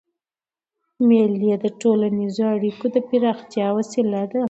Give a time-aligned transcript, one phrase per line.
[1.07, 4.39] مېلې د ټولنیزو اړیکو د پراختیا وسیله ده.